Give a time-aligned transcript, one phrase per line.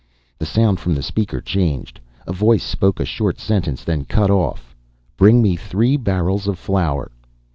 [0.39, 1.99] The sound from the speaker changed.
[2.25, 4.75] A voice spoke a short sentence, then cut off.
[5.15, 7.11] "_Bring me three barrels of flour.